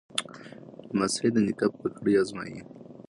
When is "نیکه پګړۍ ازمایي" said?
1.45-2.59